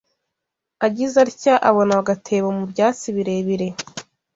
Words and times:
Agize 0.85 1.17
atya 1.25 1.55
abona 1.69 1.93
agatebo 2.01 2.47
mu 2.57 2.63
byatsi 2.71 3.07
birebire 3.15 3.67